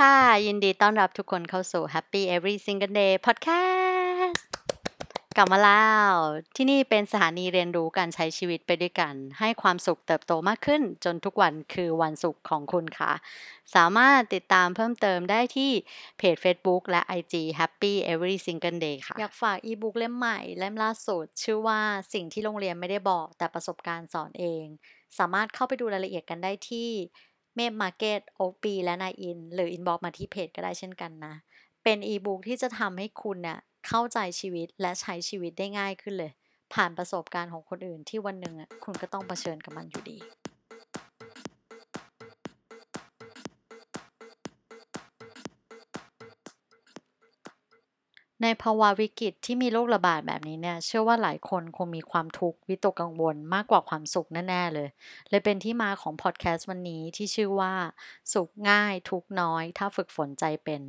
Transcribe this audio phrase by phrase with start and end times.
[0.00, 4.40] ค่ะ ยินดีต้อนรับทุกคนเข้าสู่ Happy Every Single Day Podcast
[5.36, 6.12] กลับมาแล้ว
[6.56, 13.12] ที่นี่เป็นสถานีเรียนรู้การใช้ชีวิตไปด้วยกัน ให้ความสุขเติบโตมากขึ้น จนทุกวันคือวันสุขของคุณค่ะ
[13.74, 15.70] สามารถติดตามเพิ่มเติมได้ที่
[16.18, 21.80] เพจ Facebook และ IG Happy Every Single Day ค่ะ อยากฝากอีบุ๊กเล่มใหม่เล่มล่าสุด ชื่อว่า
[22.12, 24.64] สิ่งที่โรงเรียนไม่ได้บอกแต่ประสบการณ์สอนเอง
[25.18, 26.90] สามารถเข้าไปดูรายละเอียดกันได้ที่
[27.54, 31.34] MEB Market Ookbee และนายอินทร์ หรือ inbox มาที่เพจก็ได้เช่นกันนะ
[31.84, 36.32] เป็นอีบุ๊กที่จะทำให้คุณเนี่ยเข้าใจชีวิตและใช้ชีวิตได้ง่ายขึ้นเลย
[36.74, 40.18] ผ่านประสบการณ์ของคนอื่นที่วันหนึ่งอะคุณก็ต้องเผชิญกับมันอยู่ดี
[48.44, 54.88] ในภาวะวิกฤตที่มีโรคระบาดแบบนี้เนี่ย เชื่อว่าหลายคนคงมีความทุกข์วิตกกังวลมากกว่าความสุขแน่ๆเลย
[55.30, 57.72] เลยเป็นที่มาของพอดแคสต์วันนี้ที่ชื่อว่า
[58.32, 60.82] สุขง่ายทุกน้อย ถ้าฝึกฝนใจเป็น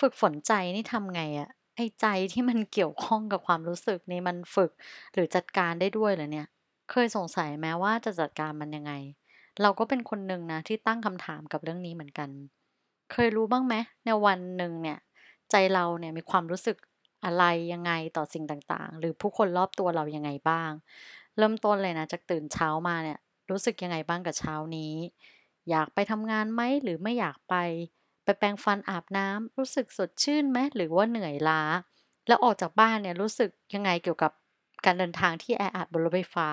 [0.00, 4.70] ฝึกฝนใจนี่ทำไงอะไอ้ใจที่มันเกี่ยวข้องกับความรู้สึกนี่มันฝึก
[5.12, 6.46] หรือจัดการได้ด้วยเหรอเนี่ย
[6.90, 8.92] เคยสงสัยแม้ว่าจะจัดการมันยังไง
[9.62, 12.28] เราก็เป็นคนหนึ่งนะที่ตั้งคำถามกับเรื่องนี้เหมือนกัน
[13.12, 14.98] เคยรู้บ้างไหมในวันหนึ่งเนี่ย
[15.50, 16.76] ใจเราเนี่ยมีความรู้สึก
[17.24, 20.70] อะไรยังไงต่อสิ่งต่างๆ หรือผู้คนรอบตัวเรายังไงบ้าง
[21.38, 23.18] เริ่มต้นเลยนะจากตื่นเช้ามาเนี่ย
[23.50, 24.94] รู้สึกยังไงบ้างกับเช้านี้
[25.70, 27.54] อยากไปทำงานไหมหรือไม่อยากไป
[28.24, 31.62] ไปแปรงฟันอาบน้ำรู้สึกสดชื่นไหมหรือว่าเหนื่อยล้า
[32.28, 34.32] แล้วออกจากบ้านเนี่ยรู้สึกยังไงเกี่ยวกับ
[34.84, 36.48] การเดินทางที่แออัดบนรถไฟฟ้า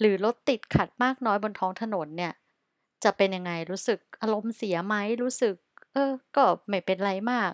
[0.00, 2.32] หรือรถติดขัดมากน้อยบนท้องถนนเนี่ย
[3.04, 5.54] จะเป็นยังไงรู้สึกอารมณ์เสียไหมรู้สึก
[5.92, 7.52] เออก็ไม่เป็นไรมาก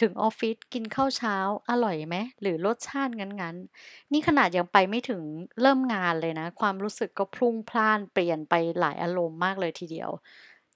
[0.00, 1.36] ถึงออฟฟิศกินข้าวเช้า
[1.70, 5.22] อร่อยไหมหรือรสชาติงั้นๆ นี่ขนาดยังไปไม่ถึง
[5.62, 10.10] เริ่มงานเลยนะ ความรู้สึกก็พลุ่งพล่านเปลี่ยนไปหลายอารมณ์มากเลยทีเดียว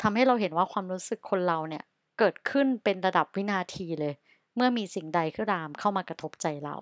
[0.03, 1.85] ทำให้เราเห็นว่าความรู้สึกคนเราเนี่ย
[2.19, 4.15] เกิดขึ้นเป็นระดับวินาทีเลย
[4.57, 6.77] เมื่อมีสิ่งใดก็ตามเข้ามากระทบใจเรา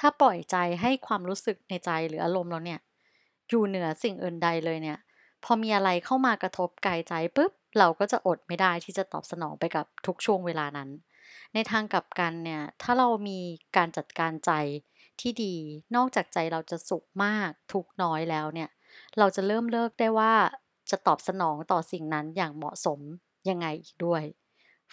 [0.00, 2.80] ถ้าปล่อยใจให้ความรู้สึกในใจหรืออารมณ์เราเนี่ย
[3.48, 4.98] อยู่เหนือสิ่งอื่นใดเลยเนี่ย
[5.44, 10.88] พอมีอะไรเข้ามากระทบกายใจปุ๊บเราก็จะอดไม่ได้ที่จะตอบสนองไปกับทุกช่วงเวลานั้น
[11.54, 13.40] ในทางกลับกันเนี่ย ถ้าเรามี
[13.76, 14.52] การจัดการใจ
[15.20, 15.54] ที่ดี
[15.96, 18.70] นอกจากใจเราจะสุขมากทุกน้อยแล้วเนี่ย
[19.18, 20.34] เราจะเริ่มเลิกได้ว่า
[20.90, 23.00] จะตอบสนองต่อสิ่งนั้นอย่างเหมาะสม
[23.48, 24.22] ยังไงอีกด้วย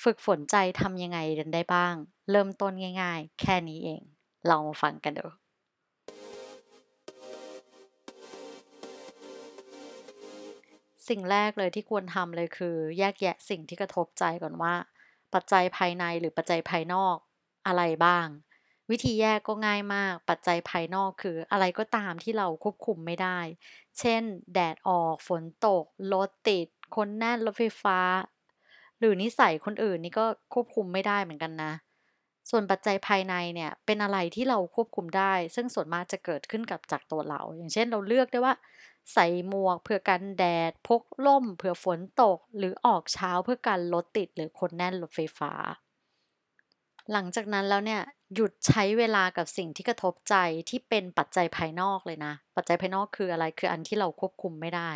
[0.03, 1.95] ฝึกฝนใจทำยังไงกันได้บ้าง
[2.31, 4.01] เริ่มต้นง่าย ๆ แค่นี้เอง
[4.47, 5.27] เรามาฟังกันดู
[11.09, 14.73] สิ่งแรกเลยที่ควรทำเลยคือ แยกแยะสิ่งที่กระทบใจก่อนว่า
[15.33, 17.15] ปัจจัยภายในหรือปัจจัยภายนอก
[17.67, 18.27] อะไรบ้าง
[18.89, 23.39] วิธีแยกก็ง่ายมาก ปัจจัยภายนอกคืออะไรก็ตามที่เราควบคุมไม่ได้
[23.99, 24.21] เช่น
[24.53, 27.99] แดดออกฝนตกรถติด คนแน่นรถไฟฟ้า
[28.99, 31.71] หรือนิสัยคนอื่นนี่ก็ควบคุมไม่ได้เหมือนกันนะ
[32.49, 38.53] ส่วนปัจจัยภายในเนี่ยเป็นอะไรที่เราควบคุมได้ ซึ่งส่วนมากจะเกิดขึ้นกับจากตัวเรา อย่างเช่นเราเลือกได้ว่า
[39.13, 45.51] ใส่หมวกเพื่อกันแดด พกร่มเผื่อฝนตก หรือออกเช้าเพื่อการรถติดหรือคนแน่นรถไฟฟ้า
[47.11, 48.01] หลังจากนั้นแล้วเนี่ย
[48.35, 50.35] หยุดใช้เวลากับสิ่งที่กระทบใจ
[50.69, 54.91] ที่เป็นปัจจัยภายนอกเลยนะ ปัจจัยภายนอกคืออะไรคืออันที่เราควบคุมไม่ได้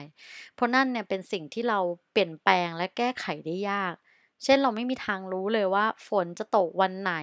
[0.56, 1.79] เพราะนั่นเนี่ยเป็นสิ่งที่เรา
[2.11, 3.95] เปลี่ยนแปลงและแก้ไขได้ยาก
[4.44, 7.13] เช่นเราไม่มีทางรู้เลยว่า ฝนจะตกวันไหน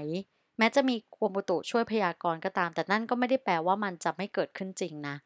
[0.59, 5.17] แม้จะมีกรมอุตุช่วยพยากรณ์ก็ตาม แต่นั่นก็ไม่ได้แปลว่ามันจะไม่เกิดขึ้นจริงนะ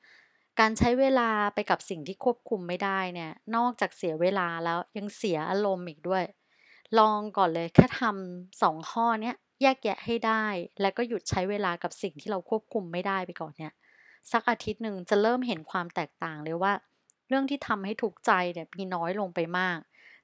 [0.61, 6.25] การใช้เวลาไปกับสิ่งที่ควบคุมไม่ได้เนี่ย นอกจากเสียเวลาแล้วยังเสียอารมณ์อีกด้วย
[6.99, 10.45] ลองก่อนเลยแค่ทำสองข้อเนี้ยแยกแยะให้ได้
[10.81, 13.73] แล้วก็หยุดใช้เวลากับสิ่งที่เราควบคุมไม่ได้ไปก่อนเนี่ย
[14.33, 16.73] สักอาทิตย์หนึ่งจะเริ่มเห็นความแตกต่างเลยว่า
[17.29, 19.79] เรื่องที่ทำให้ทุกใจเนี่ยมีน้อยลงไปมาก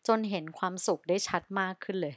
[0.09, 2.17] จนเห็นความสุขได้ชัดมากขึ้นเลย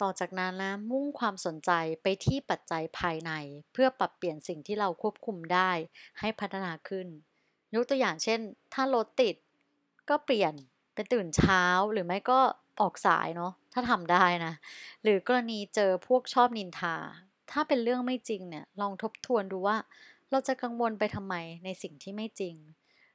[0.00, 1.70] ต่อจากนั้นนะมุ่งความสนใจ
[2.02, 3.32] ไปที่ปัจจัยภายใน
[3.72, 5.70] เพื่อปรับเปลี่ยนสิ่งที่เราควบคุมได้
[6.20, 7.06] ให้พัฒนาขึ้น
[7.74, 8.40] ยกตัวอย่างเช่น
[8.74, 9.36] ถ้ารถติด
[10.08, 10.52] ก็เปลี่ยน
[10.94, 11.62] เป็นตื่นเช้า
[11.92, 12.40] หรือไม่ก็
[12.80, 14.54] ออกสายเนาะถ้าทำได้นะ
[15.02, 16.96] หรือกรณีเจอพวกชอบนินทา
[17.50, 19.76] ถ้าเป็นเรื่องไม่จริงเนี่ยลองทบทวนดูว่า
[20.30, 21.34] เราจะกังวลไปทำไม
[21.64, 22.54] ในสิ่งที่ไม่จริง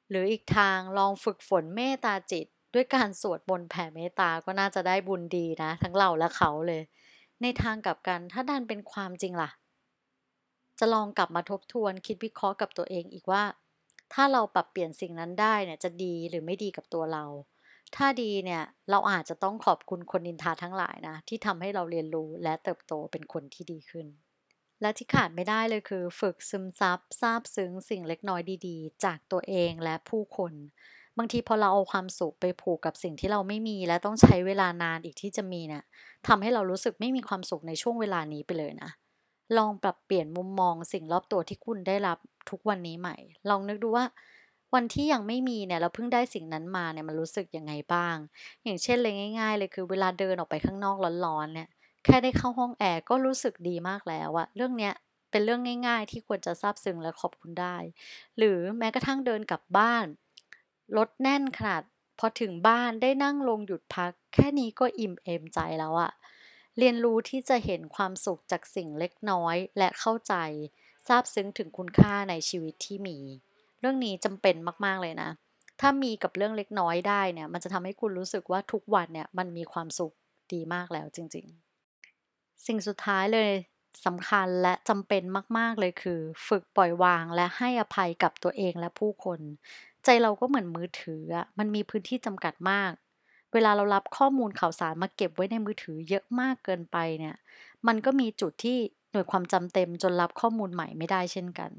[0.10, 6.82] หรืออีกทางลองฝึกฝนเมตตาจิต ด้วยการสวดมนต์แผ่เมตตาก็น่าจะได้บุญดีนะ ทั้งเราและเขาเลย
[7.42, 9.50] ในทางกลับกันถ้าดันเป็นความจริงล่ะ
[10.80, 13.44] จะลองกลับมาทบทวนคิดวิเคราะห์กับตัวเองอีกว่า
[14.14, 17.26] ถ้าเราปรับเปลี่ยนสิ่งนั้นได้เนี่ยจะดีหรือไม่ดีกับตัวเรา
[17.96, 24.08] ถ้าดีเนี่ยเราอาจจะต้องขอบคุณคนนินทาทั้งหลายนะที่ทำให้เราเรียนรู้และเติบโตเป็นคนที่ดีขึ้น
[24.82, 30.54] และที่ขาดไม่ได้เลยคือ ฝึกซึมซับซาบซึ้งสิ่งเล็กน้อยดีๆ จากตัวเองและผู้คน
[31.18, 35.84] บางทีพอเราเอาความสุขไปผูกกับสิ่งที่เราไม่มี และต้องใช้เวลานานอีกที่จะมีเนี่ย
[36.28, 38.90] ทำให้เรารู้สึกไม่มีความสุขในช่วงเวลานี้ไปเลยนะ
[39.58, 42.18] ลองปรับเปลี่ยนมุมมองสิ่งรอบตัวที่คุณได้รับ
[42.50, 43.16] ทุกวันนี้ใหม่
[43.50, 44.06] ลองนึกดูว่า
[44.76, 48.16] วันที่ยังไม่มีเนี่ยเราเพิ่งได้สิ่งนั้นมาเนี่ยมันรู้สึกยังไงบ้าง
[48.64, 51.68] อย่างเช่นเลยง่าย ๆ เลยคือเวลาเดินออกไปข้างนอกร้อนๆเนี่ย
[52.06, 54.94] แค่ได้เข้าห้องแอร์ก็รู้สึกดีมากแล้วอะเรื่องเนี้ย
[55.32, 57.76] เป็นเรื่องง่าย ๆ ที่ควรจะซาบซึ้งและขอบคุณได้
[58.38, 60.06] หรือแม้กระทั่งเดินกลับบ้าน
[60.98, 61.84] รถแน่นขนาด
[62.20, 66.12] พอถึงบ้านได้นั่งลงหยุดพัก แค่นี้ก็อิ่มเอมใจแล้วอะ
[66.78, 70.36] เรียนรู้ที่จะเห็นความสุขจากสิ่งเล็กน้อยและเข้าใจ
[71.08, 73.18] ซาบซึ้งถึงคุณค่าในชีวิตที่มี
[73.80, 74.56] เรื่องนี้จำเป็น
[74.86, 75.30] มาก ๆ เลยนะ
[75.80, 80.14] ถ้ามีกับเรื่องเล็กน้อยได้เนี่ย มันจะทำให้คุณรู้สึกว่าทุกวันเนี่ยมันมีความสุข
[80.54, 83.52] ดีมากแล้วจริง ๆ สิ่งสุดท้ายเลย
[84.06, 85.24] สำคัญและจำเป็น
[85.58, 89.40] มาก ๆ เลยคือ ฝึกปล่อยวางและให้อภัยกับตัวเองและผู้คน
[90.06, 92.94] ใจเราก็เหมือนมือถืออะมันมีพื้นที่จำกัดมาก
[93.54, 97.36] เวลาเรารับข้อมูลข่าวสารมาเก็บไว้ในมือถือเยอะมากเกินไปเนี่ย
[97.88, 98.78] มันก็มีจุดที่
[99.12, 101.72] หน่วยความจำเต็มจนรับข้อมูลใหม่ไม่ได้เช่นกัน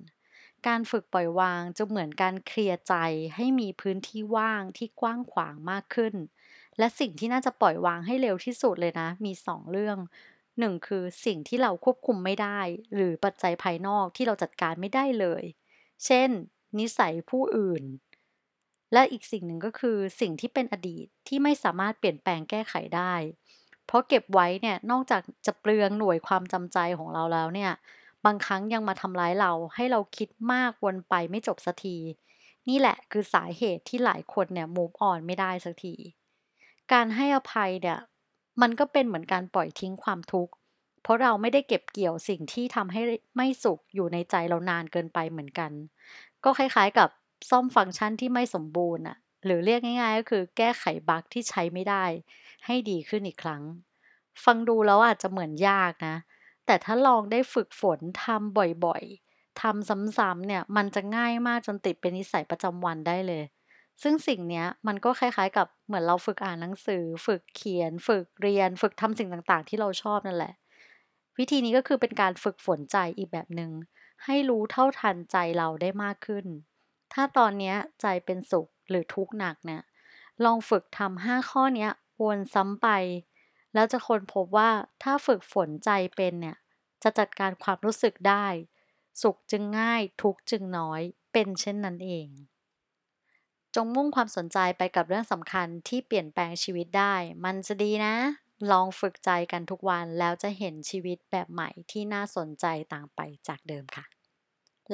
[0.66, 2.94] การฝึกปล่อยวางจะเหมือนการเคลียร์ใจ
[3.36, 6.14] ให้มีพื้นที่ว่างที่กว้างขวางมากขึ้น
[6.78, 9.98] และสิ่งที่น่าจะปล่อยวางให้เร็วที่สุดเลยนะ มี 2 เรื่อง
[10.58, 12.60] 1คือสิ่งที่เราควบคุมไม่ได้
[12.94, 15.42] หรือปัจจัยภายนอกที่เราจัดการไม่ได้เลย
[16.04, 16.30] เช่น
[16.78, 17.82] นิสัยผู้อื่น
[18.92, 23.14] และอีกสิ่งหนึ่งก็คือสิ่งที่เป็นอดีตที่ไม่สามารถเปลี่ยนแปลงแก้ไขได้
[23.86, 27.72] เพราะเก็บไว้เนี่ยนอกจากจะเปลืองหน่วยความจำใจของเราแล้วเนี่ย
[28.24, 31.96] บางครั้งยังมาทำร้ายเราให้เราคิดมากวนไปไม่จบสักที
[32.68, 35.94] นี่แหละคือสาเหตุที่หลายคนเนี่ย move on ไม่ได้สักที
[36.92, 37.98] การให้อภัยเนี่ย
[38.62, 40.52] มันก็เป็นเหมือนการปล่อยทิ้งความทุกข์
[41.02, 43.00] เพราะเราไม่ได้เก็บเกี่ยวสิ่งที่ทำให้
[43.36, 45.70] ไม่สุขอยู่ในใจเรานานเกินไปเหมือนกัน
[46.44, 47.08] ก็คล้ายๆกับ
[47.50, 52.04] ซ่อมฟังก์ชันที่ไม่สมบูรณ์อะหรือเรียกง่ายๆ ก็คือแก้ไขบั๊กที่ใช้ไม่ได้
[52.66, 53.62] ให้ดีขึ้นอีกครั้ง
[54.44, 56.16] ฟังดูแล้วอาจจะเหมือนยากนะ
[56.66, 63.44] แต่ถ้าลองได้ฝึกฝนทำบ่อยๆทำซ้ำๆเนี่ยมันจะง่ายมากจนติดเป็นนิสัยประจำวันได้เลย
[64.02, 70.52] ซึ่งสิ่งนี้มันก็คล้ายๆ กับเหมือนเราฝึกอ่านหนังสือ ฝึกเขียน ฝึกเรียน ฝึกทำสิ่งต่างๆ ที่เราชอบนั่นแหละ
[71.38, 73.72] วิธีนี้ก็คือเป็นการฝึกฝนใจอีกแบบหนึง่ง
[74.24, 76.46] ให้รู้เท่าทันใจเราได้มากขึ้น
[77.12, 79.82] ถ้าตอนเนี้ยใจเป็นสุขหรือทุกข์หนักเนี่ย
[80.44, 81.90] ลองฝึกทำห้าข้อเนี้ย
[82.22, 82.88] วนซ้ำไป
[83.74, 84.70] แล้วจะค้นพบว่า
[85.02, 86.56] ถ้าฝึกฝนใจเป็นเนี่ย
[87.02, 88.46] จะจัดการความรู้สึกได้
[89.22, 91.00] สุขจึงง่ายทุกข์จึงน้อย
[91.32, 92.28] เป็นเช่นนั้นเอง
[93.74, 97.14] จงมุ่งความสนใจไปกับเรื่องสำคัญที่เปลี่ยนแปลงชีวิตได้
[97.44, 98.14] มันจะดีนะ
[98.70, 104.04] ลองฝึกใจกันทุกวันแล้วจะเห็นชีวิตแบบใหม่ที่น่าสนใจต่างไปจากเดิมค่ะ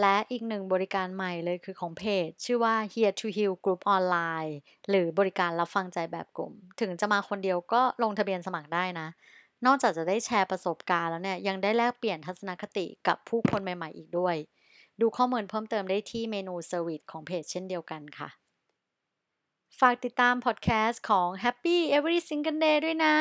[0.00, 4.52] และอีกหนึ่งบริการใหม่เลยคือของเพจ ชื่อว่า Here to Heal Group Online
[4.88, 9.08] หรือบริการรับฟังใจแบบกลุ่ม ถึงจะมาคนเดียวก็ลงทะเบียนสมัครได้นะ
[9.66, 14.36] นอกจากจะได้แชร์ประสบการณ์แล้วเนี่ย ยังได้แลกเปลี่ยนทัศนคติกับผู้คนใหม่ๆ อีกด้วย
[15.00, 18.28] ดูข้อมูลเพิ่มเติมได้ที่เมนูเซอร์วิสของเพจเช่นเดียวกันค่ะ
[19.80, 23.14] ฝากติดตามพอดแคสต์ของ Happy Every Single Day ด้วยนะ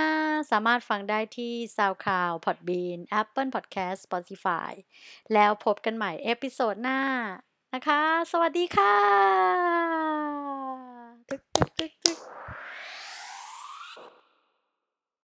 [0.51, 4.71] สามารถฟังได้ที่ SoundCloud Podbean Apple Podcast Spotify
[5.33, 7.01] แล้วพบกันใหม่ episode หน้า
[7.73, 8.01] นะคะ
[8.31, 8.95] สวัสดีค่ะ
[11.29, 12.36] ตึกตึกตึกตึก